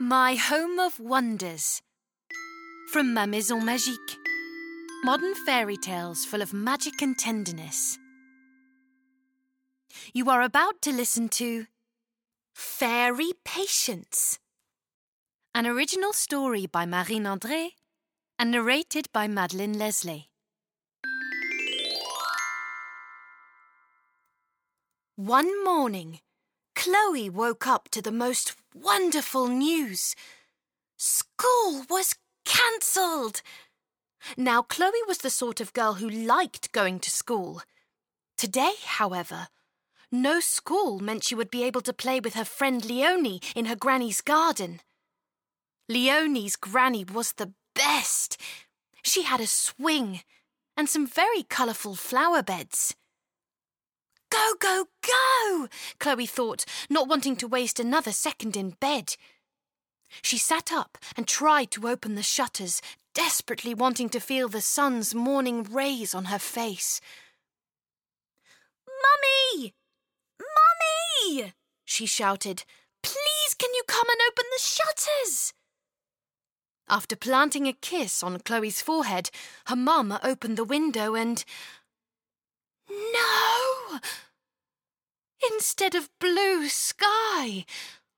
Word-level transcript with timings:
My 0.00 0.36
Home 0.36 0.78
of 0.78 1.00
Wonders 1.00 1.82
from 2.92 3.14
Ma 3.14 3.26
Maison 3.26 3.62
Magique. 3.62 4.14
Modern 5.02 5.34
fairy 5.44 5.76
tales 5.76 6.24
full 6.24 6.40
of 6.40 6.52
magic 6.52 7.02
and 7.02 7.18
tenderness. 7.18 7.98
You 10.12 10.30
are 10.30 10.42
about 10.42 10.80
to 10.82 10.92
listen 10.92 11.28
to 11.30 11.66
Fairy 12.54 13.32
Patience, 13.44 14.38
an 15.52 15.66
original 15.66 16.12
story 16.12 16.66
by 16.66 16.86
Marine 16.86 17.24
André 17.24 17.70
and 18.38 18.52
narrated 18.52 19.08
by 19.12 19.26
Madeleine 19.26 19.76
Leslay. 19.76 20.28
One 25.16 25.64
morning, 25.64 26.20
Chloe 26.78 27.28
woke 27.28 27.66
up 27.66 27.88
to 27.88 28.00
the 28.00 28.12
most 28.12 28.54
wonderful 28.72 29.48
news. 29.48 30.14
School 30.96 31.84
was 31.90 32.14
cancelled. 32.44 33.42
Now, 34.36 34.62
Chloe 34.62 35.02
was 35.08 35.18
the 35.18 35.28
sort 35.28 35.60
of 35.60 35.72
girl 35.72 35.94
who 35.94 36.08
liked 36.08 36.70
going 36.70 37.00
to 37.00 37.10
school. 37.10 37.62
Today, 38.36 38.74
however, 38.84 39.48
no 40.12 40.38
school 40.38 41.00
meant 41.00 41.24
she 41.24 41.34
would 41.34 41.50
be 41.50 41.64
able 41.64 41.80
to 41.80 41.92
play 41.92 42.20
with 42.20 42.34
her 42.34 42.44
friend 42.44 42.84
Leonie 42.84 43.40
in 43.56 43.64
her 43.64 43.74
granny's 43.74 44.20
garden. 44.20 44.80
Leonie's 45.88 46.54
granny 46.54 47.04
was 47.04 47.32
the 47.32 47.54
best. 47.74 48.40
She 49.02 49.24
had 49.24 49.40
a 49.40 49.48
swing 49.48 50.20
and 50.76 50.88
some 50.88 51.08
very 51.08 51.42
colourful 51.42 51.96
flower 51.96 52.40
beds. 52.40 52.94
Go, 54.38 54.54
go, 54.60 54.88
go! 55.02 55.68
Chloe 55.98 56.26
thought, 56.26 56.64
not 56.88 57.08
wanting 57.08 57.34
to 57.36 57.48
waste 57.48 57.80
another 57.80 58.12
second 58.12 58.56
in 58.56 58.70
bed. 58.70 59.16
She 60.22 60.38
sat 60.38 60.72
up 60.72 60.96
and 61.16 61.26
tried 61.26 61.70
to 61.72 61.88
open 61.88 62.14
the 62.14 62.22
shutters, 62.22 62.80
desperately 63.14 63.74
wanting 63.74 64.08
to 64.10 64.20
feel 64.20 64.48
the 64.48 64.60
sun's 64.60 65.14
morning 65.14 65.64
rays 65.64 66.14
on 66.14 66.26
her 66.26 66.38
face. 66.38 67.00
Mummy! 68.86 69.74
Mummy! 70.38 71.52
she 71.84 72.06
shouted. 72.06 72.64
Please, 73.02 73.54
can 73.58 73.74
you 73.74 73.82
come 73.88 74.08
and 74.08 74.20
open 74.28 74.44
the 74.50 74.62
shutters? 74.62 75.52
After 76.88 77.16
planting 77.16 77.66
a 77.66 77.72
kiss 77.72 78.22
on 78.22 78.38
Chloe's 78.40 78.80
forehead, 78.80 79.30
her 79.66 79.76
mum 79.76 80.16
opened 80.22 80.56
the 80.56 80.64
window 80.64 81.14
and. 81.14 81.44
No! 82.88 83.98
Instead 85.58 85.96
of 85.96 86.08
blue 86.20 86.68
sky, 86.68 87.64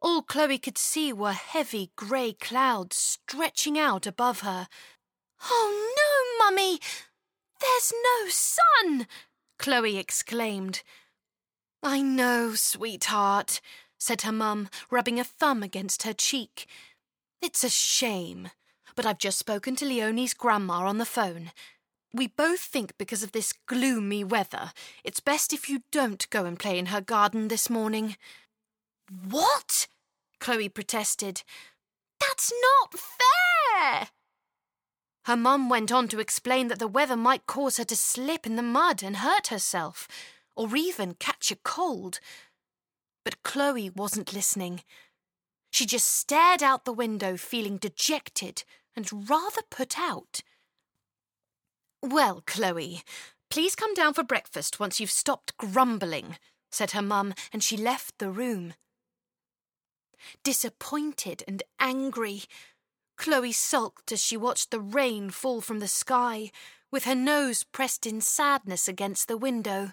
all 0.00 0.22
Chloe 0.22 0.56
could 0.56 0.78
see 0.78 1.12
were 1.12 1.32
heavy 1.32 1.90
grey 1.96 2.32
clouds 2.32 2.94
stretching 2.96 3.76
out 3.76 4.06
above 4.06 4.42
her. 4.42 4.68
Oh 5.42 5.94
no, 5.98 6.44
Mummy! 6.44 6.78
There's 7.60 7.92
no 7.92 8.28
sun! 8.28 9.08
Chloe 9.58 9.98
exclaimed. 9.98 10.84
I 11.82 12.02
know, 12.02 12.54
sweetheart, 12.54 13.60
said 13.98 14.22
her 14.22 14.30
mum, 14.30 14.68
rubbing 14.88 15.18
a 15.18 15.24
thumb 15.24 15.64
against 15.64 16.04
her 16.04 16.12
cheek. 16.12 16.68
It's 17.42 17.64
a 17.64 17.68
shame, 17.68 18.50
but 18.94 19.06
I've 19.06 19.18
just 19.18 19.40
spoken 19.40 19.74
to 19.76 19.84
Leonie's 19.84 20.34
grandma 20.34 20.86
on 20.86 20.98
the 20.98 21.04
phone. 21.04 21.50
We 22.14 22.28
both 22.28 22.60
think 22.60 22.96
because 22.96 23.24
of 23.24 23.32
this 23.32 23.52
gloomy 23.66 24.22
weather, 24.22 24.70
it's 25.02 25.18
best 25.18 25.52
if 25.52 25.68
you 25.68 25.82
don't 25.90 26.30
go 26.30 26.44
and 26.44 26.56
play 26.56 26.78
in 26.78 26.86
her 26.86 27.00
garden 27.00 27.48
this 27.48 27.68
morning. 27.68 28.16
What? 29.28 29.88
Chloe 30.38 30.68
protested. 30.68 31.42
That's 32.20 32.52
not 32.62 32.94
fair! 33.00 34.08
Her 35.24 35.36
mum 35.36 35.68
went 35.68 35.90
on 35.90 36.06
to 36.08 36.20
explain 36.20 36.68
that 36.68 36.78
the 36.78 36.86
weather 36.86 37.16
might 37.16 37.48
cause 37.48 37.78
her 37.78 37.84
to 37.84 37.96
slip 37.96 38.46
in 38.46 38.54
the 38.54 38.62
mud 38.62 39.02
and 39.02 39.16
hurt 39.16 39.48
herself, 39.48 40.06
or 40.54 40.76
even 40.76 41.14
catch 41.14 41.50
a 41.50 41.56
cold. 41.56 42.20
But 43.24 43.42
Chloe 43.42 43.90
wasn't 43.90 44.32
listening. 44.32 44.84
She 45.72 45.84
just 45.84 46.06
stared 46.06 46.62
out 46.62 46.84
the 46.84 46.92
window, 46.92 47.36
feeling 47.36 47.76
dejected 47.76 48.62
and 48.94 49.28
rather 49.28 49.62
put 49.68 49.98
out. 49.98 50.42
Well, 52.04 52.42
Chloe, 52.46 53.02
please 53.48 53.74
come 53.74 53.94
down 53.94 54.12
for 54.12 54.22
breakfast 54.22 54.78
once 54.78 55.00
you've 55.00 55.10
stopped 55.10 55.56
grumbling, 55.56 56.36
said 56.70 56.90
her 56.90 57.00
mum, 57.00 57.32
and 57.50 57.64
she 57.64 57.78
left 57.78 58.18
the 58.18 58.28
room. 58.28 58.74
Disappointed 60.42 61.42
and 61.48 61.62
angry, 61.80 62.42
Chloe 63.16 63.52
sulked 63.52 64.12
as 64.12 64.22
she 64.22 64.36
watched 64.36 64.70
the 64.70 64.80
rain 64.80 65.30
fall 65.30 65.62
from 65.62 65.78
the 65.78 65.88
sky, 65.88 66.50
with 66.92 67.04
her 67.04 67.14
nose 67.14 67.64
pressed 67.64 68.06
in 68.06 68.20
sadness 68.20 68.86
against 68.86 69.26
the 69.26 69.38
window. 69.38 69.92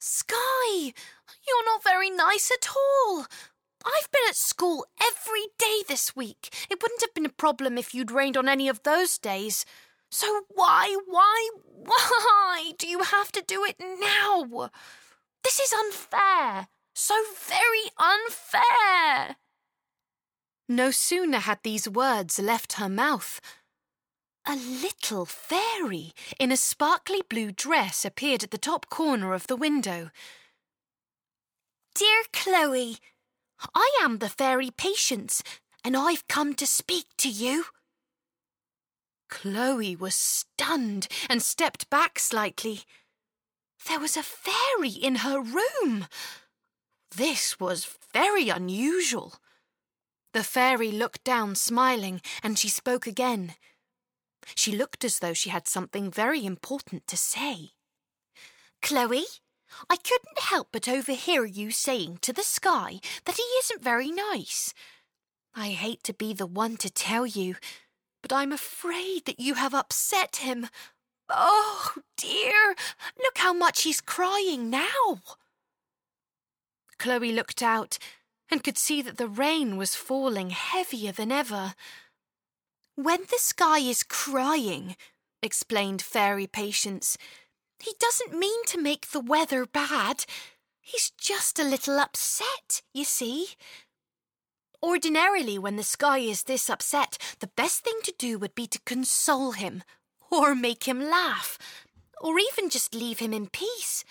Sky, 0.00 0.92
you're 1.46 1.64
not 1.66 1.84
very 1.84 2.10
nice 2.10 2.50
at 2.50 2.68
all. 2.68 3.26
I've 3.84 4.10
been 4.10 4.28
at 4.28 4.34
school 4.34 4.84
every 5.00 5.46
day 5.56 5.82
this 5.86 6.16
week. 6.16 6.52
It 6.68 6.82
wouldn't 6.82 7.02
have 7.02 7.14
been 7.14 7.26
a 7.26 7.28
problem 7.28 7.78
if 7.78 7.94
you'd 7.94 8.10
rained 8.10 8.36
on 8.36 8.48
any 8.48 8.68
of 8.68 8.82
those 8.82 9.18
days. 9.18 9.64
So 10.18 10.44
why, 10.48 10.96
why, 11.06 11.50
why 11.60 12.72
do 12.78 12.88
you 12.88 13.00
have 13.00 13.30
to 13.32 13.44
do 13.46 13.66
it 13.66 13.76
now? 13.78 14.70
This 15.44 15.60
is 15.60 15.74
unfair. 15.74 16.68
So 16.94 17.14
very 17.46 17.90
unfair. 17.98 19.36
No 20.70 20.90
sooner 20.90 21.40
had 21.40 21.58
these 21.62 21.86
words 21.86 22.38
left 22.38 22.80
her 22.80 22.88
mouth. 22.88 23.42
A 24.46 24.56
little 24.56 25.26
fairy 25.26 26.12
in 26.40 26.50
a 26.50 26.56
sparkly 26.56 27.20
blue 27.28 27.52
dress 27.52 28.02
appeared 28.02 28.42
at 28.42 28.52
the 28.52 28.56
top 28.56 28.88
corner 28.88 29.34
of 29.34 29.48
the 29.48 29.56
window. 29.56 30.10
Dear 31.94 32.22
Chloe, 32.32 32.96
I 33.74 33.98
am 34.02 34.20
the 34.20 34.30
fairy 34.30 34.70
Patience, 34.70 35.42
and 35.84 35.94
I've 35.94 36.26
come 36.26 36.54
to 36.54 36.66
speak 36.66 37.04
to 37.18 37.28
you. 37.28 37.66
Chloe 39.28 39.96
was 39.96 40.14
stunned 40.14 41.08
and 41.28 41.42
stepped 41.42 41.90
back 41.90 42.18
slightly. 42.18 42.82
There 43.88 44.00
was 44.00 44.16
a 44.16 44.22
fairy 44.22 44.90
in 44.90 45.16
her 45.16 45.40
room. 45.40 46.06
This 47.14 47.58
was 47.60 47.88
very 48.12 48.48
unusual. 48.48 49.34
The 50.32 50.44
fairy 50.44 50.90
looked 50.90 51.24
down, 51.24 51.54
smiling, 51.54 52.20
and 52.42 52.58
she 52.58 52.68
spoke 52.68 53.06
again. 53.06 53.54
She 54.54 54.76
looked 54.76 55.04
as 55.04 55.18
though 55.18 55.32
she 55.32 55.50
had 55.50 55.66
something 55.66 56.10
very 56.10 56.44
important 56.44 57.06
to 57.08 57.16
say. 57.16 57.70
Chloe, 58.82 59.24
I 59.90 59.96
couldn't 59.96 60.38
help 60.38 60.68
but 60.72 60.88
overhear 60.88 61.44
you 61.44 61.70
saying 61.70 62.18
to 62.22 62.32
the 62.32 62.42
sky 62.42 63.00
that 63.24 63.36
he 63.36 63.42
isn't 63.42 63.82
very 63.82 64.10
nice. 64.10 64.74
I 65.54 65.70
hate 65.70 66.04
to 66.04 66.12
be 66.12 66.34
the 66.34 66.46
one 66.46 66.76
to 66.78 66.90
tell 66.90 67.26
you, 67.26 67.56
but 68.28 68.34
I'm 68.34 68.50
afraid 68.50 69.24
that 69.26 69.38
you 69.38 69.54
have 69.54 69.72
upset 69.72 70.36
him. 70.36 70.66
Oh, 71.28 71.94
dear, 72.16 72.74
look 73.22 73.38
how 73.38 73.52
much 73.52 73.82
he's 73.82 74.00
crying 74.00 74.68
now. 74.68 75.20
Chloe 76.98 77.30
looked 77.30 77.62
out 77.62 77.98
and 78.50 78.64
could 78.64 78.78
see 78.78 79.00
that 79.00 79.16
the 79.16 79.28
rain 79.28 79.76
was 79.76 79.94
falling 79.94 80.50
heavier 80.50 81.12
than 81.12 81.30
ever. 81.30 81.74
When 82.96 83.20
the 83.30 83.38
sky 83.38 83.78
is 83.78 84.02
crying, 84.02 84.96
explained 85.40 86.02
Fairy 86.02 86.48
Patience, 86.48 87.16
he 87.78 87.92
doesn't 88.00 88.36
mean 88.36 88.64
to 88.66 88.82
make 88.82 89.10
the 89.12 89.20
weather 89.20 89.66
bad. 89.66 90.24
He's 90.80 91.12
just 91.16 91.60
a 91.60 91.64
little 91.64 92.00
upset, 92.00 92.82
you 92.92 93.04
see. 93.04 93.50
Ordinarily, 94.86 95.58
when 95.58 95.74
the 95.74 95.82
sky 95.82 96.18
is 96.18 96.44
this 96.44 96.70
upset, 96.70 97.18
the 97.40 97.48
best 97.48 97.82
thing 97.82 97.98
to 98.04 98.14
do 98.16 98.38
would 98.38 98.54
be 98.54 98.68
to 98.68 98.78
console 98.86 99.50
him, 99.50 99.82
or 100.30 100.54
make 100.54 100.84
him 100.84 101.00
laugh, 101.00 101.58
or 102.20 102.38
even 102.38 102.70
just 102.70 102.94
leave 102.94 103.18
him 103.18 103.32
in 103.32 103.48
peace. 103.48 104.04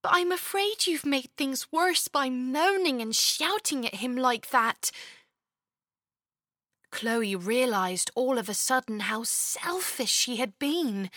But 0.00 0.12
I'm 0.14 0.30
afraid 0.30 0.86
you've 0.86 1.04
made 1.04 1.30
things 1.36 1.72
worse 1.72 2.06
by 2.06 2.30
moaning 2.30 3.02
and 3.02 3.16
shouting 3.16 3.84
at 3.84 3.96
him 3.96 4.14
like 4.16 4.50
that. 4.50 4.92
Chloe 6.92 7.34
realized 7.34 8.12
all 8.14 8.38
of 8.38 8.48
a 8.48 8.54
sudden 8.54 9.00
how 9.00 9.24
selfish 9.24 10.12
she 10.12 10.36
had 10.36 10.56
been. 10.60 11.10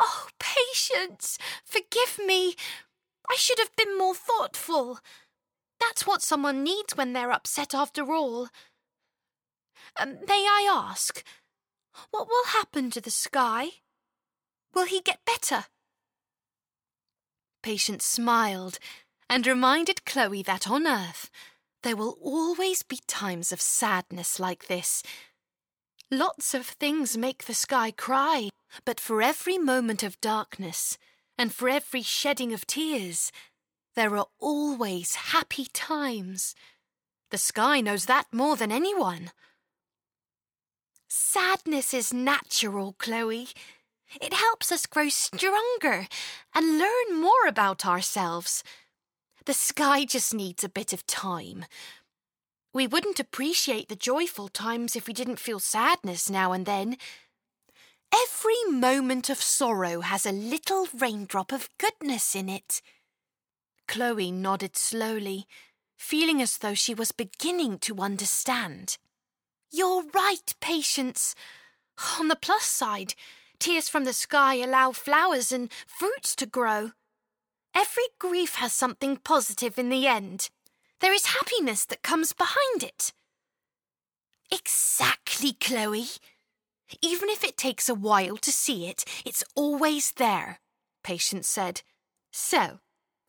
Oh, 0.00 0.28
Patience, 0.38 1.36
forgive 1.66 2.18
me. 2.26 2.56
I 3.30 3.36
should 3.36 3.58
have 3.58 3.76
been 3.76 3.98
more 3.98 4.14
thoughtful. 4.14 5.00
That's 5.80 6.06
what 6.06 6.22
someone 6.22 6.62
needs 6.62 6.96
when 6.96 7.12
they're 7.12 7.32
upset 7.32 7.74
after 7.74 8.12
all. 8.12 8.48
Um, 9.98 10.18
may 10.26 10.46
I 10.46 10.68
ask, 10.70 11.24
what 12.10 12.28
will 12.28 12.46
happen 12.46 12.90
to 12.90 13.00
the 13.00 13.10
sky? 13.10 13.68
Will 14.74 14.86
he 14.86 15.00
get 15.00 15.24
better? 15.24 15.64
Patience 17.62 18.04
smiled 18.04 18.78
and 19.28 19.46
reminded 19.46 20.04
Chloe 20.04 20.42
that 20.42 20.70
on 20.70 20.86
Earth, 20.86 21.30
There 21.82 21.96
will 21.96 22.18
always 22.20 22.82
be 22.82 22.98
times 23.06 23.52
of 23.52 23.60
sadness 23.60 24.40
like 24.40 24.66
this. 24.66 25.02
Lots 26.10 26.54
of 26.54 26.66
things 26.66 27.16
make 27.16 27.44
the 27.44 27.54
sky 27.54 27.92
cry, 27.92 28.48
but 28.84 28.98
for 28.98 29.22
every 29.22 29.58
moment 29.58 30.02
of 30.02 30.20
darkness 30.20 30.98
and 31.36 31.54
for 31.54 31.68
every 31.68 32.02
shedding 32.02 32.52
of 32.52 32.66
tears, 32.66 33.30
there 33.98 34.16
are 34.16 34.26
always 34.38 35.16
happy 35.16 35.66
times. 35.72 36.54
The 37.30 37.36
sky 37.36 37.80
knows 37.80 38.06
that 38.06 38.26
more 38.32 38.54
than 38.54 38.70
anyone. 38.70 39.32
Sadness 41.08 41.92
is 41.92 42.14
natural, 42.14 42.94
Chloe. 42.98 43.48
It 44.20 44.32
helps 44.32 44.70
us 44.70 44.86
grow 44.86 45.08
stronger 45.08 46.06
and 46.54 46.78
learn 46.78 47.20
more 47.20 47.48
about 47.48 47.84
ourselves. 47.84 48.62
The 49.46 49.52
sky 49.52 50.04
just 50.04 50.32
needs 50.32 50.62
a 50.62 50.68
bit 50.68 50.92
of 50.92 51.04
time. 51.04 51.64
We 52.72 52.86
wouldn't 52.86 53.18
appreciate 53.18 53.88
the 53.88 53.96
joyful 53.96 54.46
times 54.46 54.94
if 54.94 55.08
we 55.08 55.12
didn't 55.12 55.40
feel 55.40 55.58
sadness 55.58 56.30
now 56.30 56.52
and 56.52 56.66
then. 56.66 56.98
Every 58.14 58.62
moment 58.70 59.28
of 59.28 59.42
sorrow 59.42 60.02
has 60.02 60.24
a 60.24 60.30
little 60.30 60.86
raindrop 60.96 61.50
of 61.50 61.68
goodness 61.78 62.36
in 62.36 62.48
it. 62.48 62.80
Chloe 63.88 64.30
nodded 64.30 64.76
slowly, 64.76 65.46
feeling 65.96 66.40
as 66.40 66.58
though 66.58 66.74
she 66.74 66.94
was 66.94 67.10
beginning 67.10 67.78
to 67.80 68.00
understand. 68.00 68.98
You're 69.70 70.04
right, 70.14 70.54
Patience. 70.60 71.34
On 72.20 72.28
the 72.28 72.36
plus 72.36 72.64
side, 72.64 73.14
tears 73.58 73.88
from 73.88 74.04
the 74.04 74.12
sky 74.12 74.56
allow 74.56 74.92
flowers 74.92 75.50
and 75.50 75.70
fruits 75.86 76.36
to 76.36 76.46
grow. 76.46 76.92
Every 77.74 78.04
grief 78.18 78.54
has 78.56 78.72
something 78.72 79.16
positive 79.16 79.78
in 79.78 79.88
the 79.88 80.06
end. 80.06 80.50
There 81.00 81.12
is 81.12 81.26
happiness 81.26 81.84
that 81.86 82.02
comes 82.02 82.32
behind 82.32 82.82
it. 82.82 83.12
Exactly, 84.50 85.52
Chloe. 85.52 86.06
Even 87.02 87.28
if 87.28 87.44
it 87.44 87.56
takes 87.56 87.88
a 87.88 87.94
while 87.94 88.36
to 88.38 88.52
see 88.52 88.88
it, 88.88 89.04
it's 89.24 89.44
always 89.54 90.12
there, 90.12 90.60
Patience 91.02 91.48
said. 91.48 91.82
So, 92.32 92.80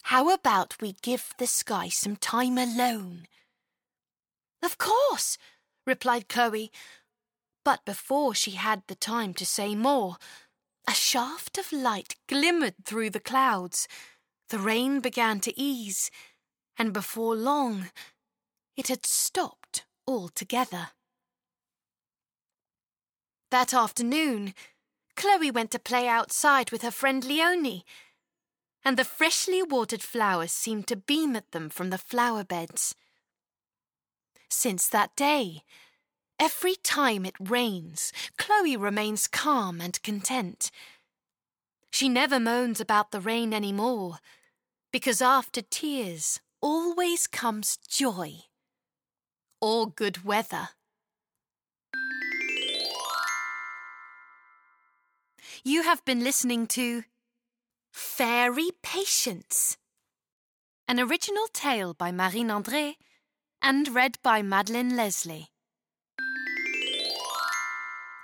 how 0.04 0.34
about 0.34 0.82
we 0.82 0.96
give 1.02 1.34
the 1.38 1.48
sky 1.48 1.90
some 1.90 2.16
time 2.16 2.58
alone? 2.58 3.28
Of 4.64 4.78
course, 4.78 5.38
replied 5.86 6.28
Chloe. 6.28 6.72
But 7.64 7.86
before 7.86 8.34
she 8.34 8.52
had 8.52 8.84
the 8.88 8.96
time 8.96 9.34
to 9.36 9.46
say 9.46 9.76
more, 9.76 10.18
a 10.88 10.94
shaft 10.94 11.58
of 11.58 11.72
light 11.72 12.16
glimmered 12.28 12.76
through 12.86 13.12
the 13.12 13.20
clouds. 13.20 13.88
The 14.50 14.58
rain 14.58 15.00
began 15.02 15.40
to 15.42 15.60
ease, 15.60 16.10
and 16.78 16.92
before 16.94 17.36
long, 17.36 17.92
it 18.76 18.88
had 18.88 19.06
stopped 19.06 19.86
altogether. 20.08 20.90
That 23.52 23.74
afternoon, 23.74 24.54
Chloe 25.16 25.52
went 25.52 25.72
to 25.72 25.80
play 25.80 26.08
outside 26.08 26.72
with 26.72 26.82
her 26.82 26.92
friend 26.92 27.24
Leonie, 27.24 27.86
and 28.84 28.98
the 28.98 29.04
freshly 29.04 29.62
watered 29.62 30.02
flowers 30.02 30.52
seemed 30.52 30.88
to 30.88 30.96
beam 30.96 31.36
at 31.36 31.52
them 31.52 31.70
from 31.70 31.90
the 31.90 31.98
flower 31.98 32.44
beds. 32.44 32.96
Since 34.50 34.88
that 34.88 35.16
day, 35.16 35.64
every 36.40 36.76
time 36.76 37.26
it 37.26 37.36
rains, 37.40 38.12
Chloe 38.38 38.78
remains 38.78 39.28
calm 39.28 39.82
and 39.82 40.02
content. 40.02 40.72
She 41.92 42.10
never 42.10 42.40
moans 42.40 42.80
about 42.80 43.12
the 43.12 43.22
rain 43.22 43.54
any 43.54 43.72
more, 43.72 44.20
because 44.92 45.22
after 45.22 45.62
tears 45.62 46.40
always 46.62 47.28
comes 47.28 47.78
joy 47.78 48.34
or 49.62 49.90
good 49.90 50.24
weather. 50.24 50.70
You 55.64 55.84
have 55.84 56.04
been 56.06 56.24
listening 56.24 56.68
to 56.68 57.04
Fairy 58.20 58.72
Patience, 58.84 59.78
an 60.90 61.00
original 61.00 61.46
tale 61.54 61.94
by 61.94 62.12
Marine 62.12 62.50
André 62.50 62.96
and 63.62 63.88
read 63.96 64.18
by 64.22 64.42
Madeleine 64.42 64.98
Leslay. 64.98 65.48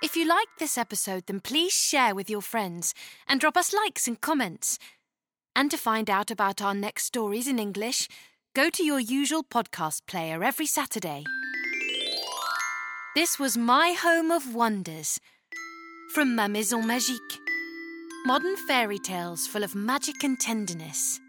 If 0.02 0.14
you 0.14 0.28
liked 0.28 0.58
this 0.58 0.76
episode, 0.76 1.24
then 1.26 1.40
please 1.40 1.72
share 1.72 2.14
with 2.14 2.28
your 2.28 2.42
friends 2.42 2.92
and 3.26 3.40
drop 3.40 3.56
us 3.56 3.72
likes 3.72 4.06
and 4.06 4.20
comments. 4.20 4.78
And 5.54 5.70
to 5.70 5.78
find 5.78 6.10
out 6.10 6.30
about 6.30 6.60
our 6.60 6.74
next 6.74 7.04
stories 7.04 7.48
in 7.48 7.58
English, 7.58 8.06
go 8.54 8.68
to 8.68 8.84
your 8.84 9.00
usual 9.00 9.44
podcast 9.44 10.02
player 10.06 10.44
every 10.44 10.66
Saturday. 10.66 11.24
This 13.14 13.38
was 13.38 13.56
My 13.56 13.92
Home 13.98 14.30
of 14.30 14.54
Wonders 14.54 15.18
from 16.12 16.36
Ma 16.36 16.48
Maison 16.48 16.82
Magique. 16.82 17.45
Modern 18.26 18.56
fairy 18.56 18.98
tales 18.98 19.46
full 19.46 19.62
of 19.62 19.76
magic 19.76 20.24
and 20.24 20.36
tenderness. 20.36 21.20